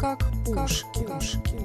[0.00, 1.04] как пушки.
[1.04, 1.58] пушки.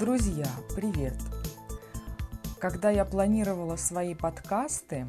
[0.00, 1.14] Друзья, привет!
[2.58, 5.06] Когда я планировала свои подкасты,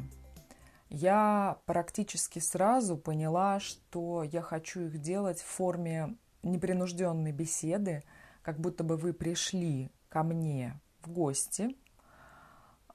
[0.90, 8.04] я практически сразу поняла, что я хочу их делать в форме непринужденной беседы,
[8.42, 11.76] как будто бы вы пришли ко мне в гости,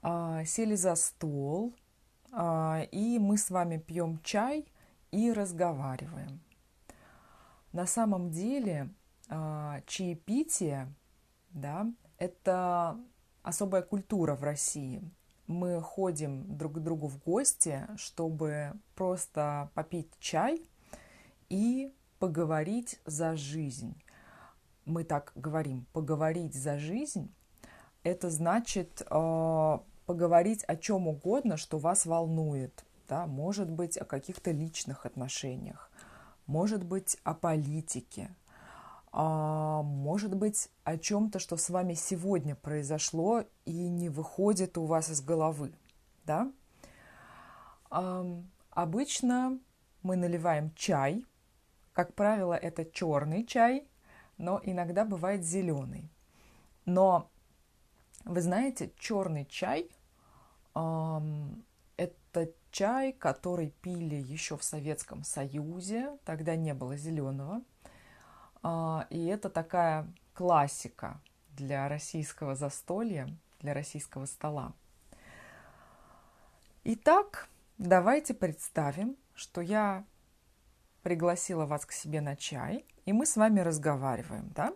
[0.00, 1.74] а, сели за стол,
[2.32, 4.66] и мы с вами пьем чай
[5.10, 6.40] и разговариваем.
[7.72, 8.90] На самом деле
[9.28, 10.92] а, чаепитие,
[11.50, 11.86] да,
[12.18, 12.98] это
[13.42, 15.02] особая культура в России.
[15.46, 20.62] Мы ходим друг к другу в гости, чтобы просто попить чай
[21.48, 24.00] и поговорить за жизнь.
[24.84, 27.34] Мы так говорим, поговорить за жизнь.
[28.02, 32.84] Это значит э, поговорить о чем угодно, что вас волнует.
[33.08, 33.26] Да?
[33.26, 35.90] Может быть, о каких-то личных отношениях,
[36.46, 38.34] может быть, о политике,
[39.12, 45.10] а, может быть, о чем-то, что с вами сегодня произошло и не выходит у вас
[45.10, 45.74] из головы.
[46.24, 46.50] Да?
[47.90, 48.24] А,
[48.70, 49.58] обычно
[50.02, 51.26] мы наливаем чай.
[51.92, 53.86] Как правило, это черный чай,
[54.38, 56.10] но иногда бывает зеленый.
[56.86, 57.30] Но
[58.24, 59.90] вы знаете, черный чай–
[60.74, 67.62] это чай, который пили еще в Советском Союзе, тогда не было зеленого.
[68.62, 73.28] А, и это такая классика для российского застолья,
[73.60, 74.72] для российского стола.
[76.84, 80.04] Итак, давайте представим, что я
[81.02, 84.72] пригласила вас к себе на чай, и мы с вами разговариваем, да?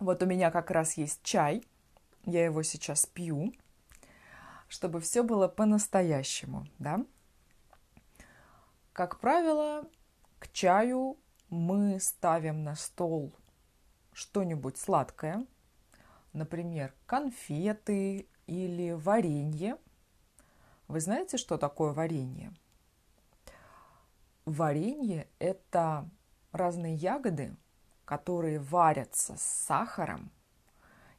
[0.00, 1.62] Вот у меня как раз есть чай,
[2.24, 3.52] я его сейчас пью,
[4.66, 7.04] чтобы все было по-настоящему, да?
[8.94, 9.84] Как правило,
[10.38, 11.18] к чаю
[11.50, 13.30] мы ставим на стол
[14.14, 15.46] что-нибудь сладкое,
[16.32, 19.76] например, конфеты или варенье.
[20.88, 22.54] Вы знаете, что такое варенье?
[24.46, 26.08] Варенье– это
[26.52, 27.54] разные ягоды,
[28.10, 30.32] которые варятся с сахаром,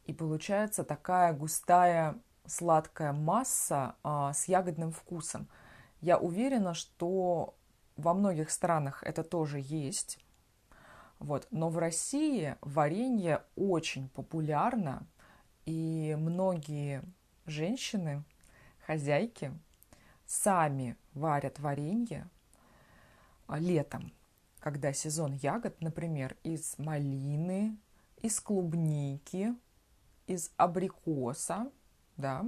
[0.03, 5.47] и получается такая густая сладкая масса а, с ягодным вкусом.
[6.02, 7.56] Я уверена, что
[7.96, 10.19] во многих странах это тоже есть.
[11.19, 11.47] Вот.
[11.50, 15.08] Но в России варенье очень популярно,
[15.66, 17.03] и многие
[17.46, 18.25] женщины,
[18.85, 19.58] хозяйки,
[20.25, 22.29] сами варят варенье
[23.47, 24.12] летом,
[24.62, 27.78] когда сезон ягод, например, из малины,
[28.22, 29.54] из клубники,
[30.28, 31.70] из абрикоса,
[32.16, 32.46] да,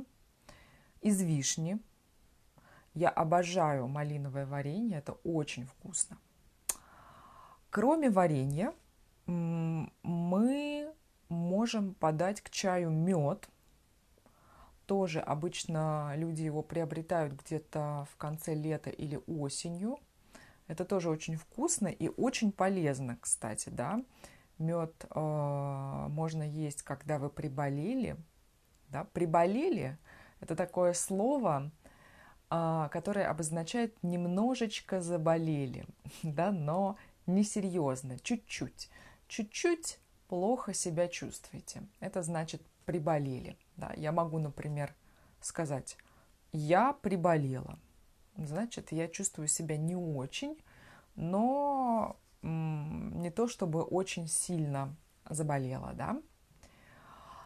[1.01, 1.77] из вишни–
[2.93, 6.17] я обожаю малиновое варенье, это очень вкусно.
[7.71, 8.73] Кроме варенья,
[9.25, 10.93] мы
[11.27, 13.49] можем подать к чаю мед.
[14.85, 19.97] Тоже обычно люди его приобретают где-то в конце лета или осенью.
[20.67, 24.03] Это тоже очень вкусно и очень полезно, кстати, да.
[24.57, 28.15] Мед э, можно есть, когда вы приболели.
[28.89, 29.03] Да?
[29.05, 29.97] Приболели–
[30.39, 31.71] это такое слово,
[32.49, 35.85] а, которое обозначает немножечко заболели,
[36.23, 38.89] да, но несерьезно, чуть-чуть.
[39.27, 41.83] Чуть-чуть плохо себя чувствуете.
[41.99, 43.57] Это значит приболели.
[43.77, 43.93] Да.
[43.95, 44.93] Я могу, например,
[45.41, 45.97] сказать,
[46.51, 47.79] я приболела.
[48.37, 50.57] Значит, я чувствую себя не очень,
[51.15, 54.95] но не то чтобы очень сильно
[55.29, 56.21] заболела, да.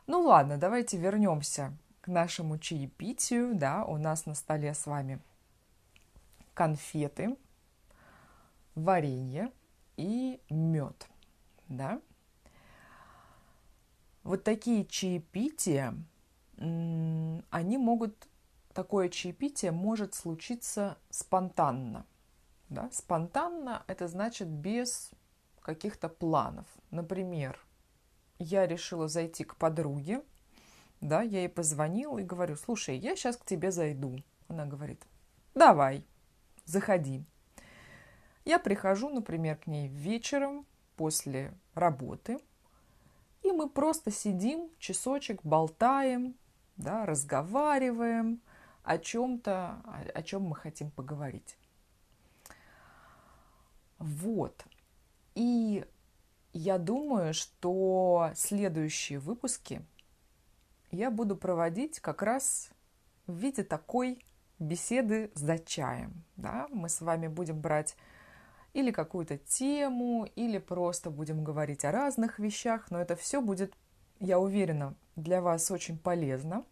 [0.07, 5.19] Ну ладно, давайте вернемся к нашему чаепитию, да, у нас на столе с вами
[6.53, 7.37] конфеты,
[8.73, 9.51] варенье
[9.97, 11.07] и мед,
[11.67, 12.01] да.
[14.23, 15.93] Вот такие чаепития,
[16.57, 18.27] они могут,
[18.77, 22.05] такое чаепитие может случиться спонтанно,
[22.69, 22.91] да.
[22.91, 25.09] Спонтанно это значит без
[25.61, 26.67] каких-то планов.
[26.91, 27.59] Например,
[28.37, 30.21] я решила зайти к подруге,
[31.01, 34.19] да, я ей позвонила и говорю, слушай, я сейчас к тебе зайду.
[34.47, 35.01] Она говорит,
[35.55, 36.05] давай,
[36.65, 37.25] заходи.
[38.45, 42.37] Я прихожу, например, к ней вечером после работы,
[43.41, 46.35] и мы просто сидим, часочек, болтаем,
[46.75, 48.39] да, разговариваем
[48.87, 49.81] о чем-то,
[50.13, 51.57] о, чем мы хотим поговорить.
[53.99, 54.65] Вот.
[55.35, 55.85] И
[56.53, 59.85] я думаю, что следующие выпуски–
[60.91, 62.69] я буду проводить как раз
[63.25, 64.23] в виде такой
[64.59, 66.23] беседы за чаем.
[66.35, 66.67] Да?
[66.71, 67.95] Мы с вами будем брать
[68.73, 73.73] или какую-то тему, или просто будем говорить о разных вещах, но это все будет,
[74.19, 76.63] я уверена, для вас очень полезно,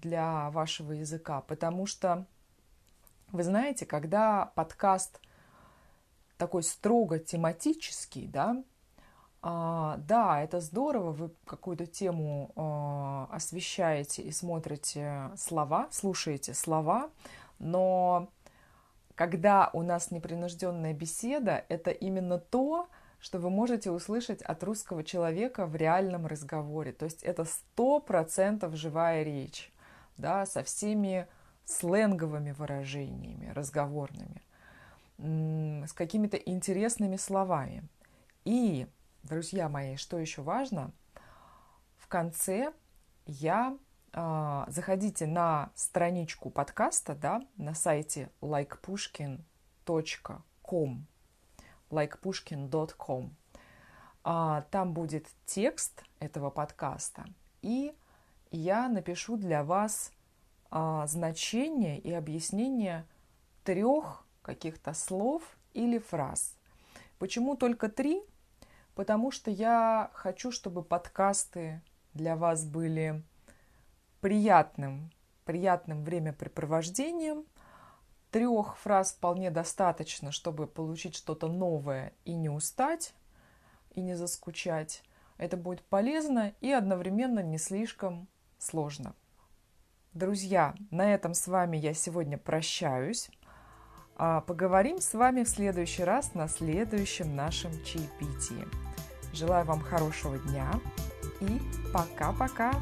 [0.00, 2.26] для вашего языка, потому что,
[3.32, 5.20] вы знаете, когда подкаст
[6.36, 8.62] такой строго тематический, да,
[9.40, 17.10] а, да, это здорово, вы какую-то тему а, освещаете и смотрите слова, слушаете слова,
[17.58, 18.28] но
[19.14, 22.88] когда у нас непринужденная беседа, это именно то,
[23.20, 26.92] что вы можете услышать от русского человека в реальном разговоре.
[26.92, 29.72] То есть это сто процентов живая речь,
[30.18, 31.26] да, со всеми
[31.64, 34.42] сленговыми выражениями, разговорными,
[35.18, 37.88] с какими-то интересными словами.
[38.44, 38.86] И,
[39.22, 40.92] друзья мои, что еще важно,
[41.96, 42.72] в конце
[43.26, 43.76] я
[44.12, 51.06] а, заходите на страничку подкаста, да, на сайте likepushkin.com,
[51.90, 53.36] likepushkin.com.
[54.24, 57.26] А, там будет текст этого подкаста,
[57.62, 57.94] и
[58.50, 60.12] я напишу для вас
[60.70, 63.06] а, значение и объяснение
[63.64, 65.42] трех каких-то слов
[65.74, 66.56] или фраз.
[67.18, 68.22] Почему только три?
[68.94, 71.82] Потому что я хочу, чтобы подкасты
[72.14, 73.22] для вас были
[74.20, 75.10] приятным,
[75.44, 77.44] приятным времяпрепровождением.
[78.30, 83.14] Трех фраз вполне достаточно, чтобы получить что-то новое и не устать,
[83.94, 85.02] и не заскучать.
[85.38, 88.28] Это будет полезно и одновременно не слишком
[88.58, 89.14] сложно.
[90.14, 93.30] Друзья, на этом с вами я сегодня прощаюсь.
[94.16, 98.66] А, поговорим с вами в следующий раз на следующем нашем чаепитии.
[99.32, 100.70] Желаю вам хорошего дня
[101.40, 101.60] и
[101.92, 102.72] пока-пока!